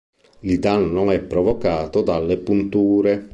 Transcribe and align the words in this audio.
Il 0.39 0.57
danno 0.59 1.11
è 1.11 1.21
provocato 1.21 2.01
dalle 2.01 2.37
punture. 2.37 3.29